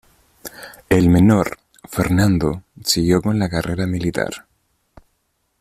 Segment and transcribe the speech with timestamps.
[0.89, 4.47] El menor, Fernando, siguió la carrera militar.